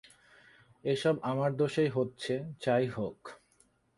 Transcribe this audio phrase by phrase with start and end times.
[0.83, 2.33] এসব আমার দোষেই হচ্ছে,
[2.61, 3.19] যাই হোক।